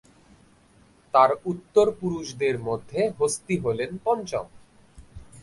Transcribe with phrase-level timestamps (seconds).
[1.13, 4.45] তার উত্তর পুরুষদের মধ্যে হস্তী হলেন পঞ্চম।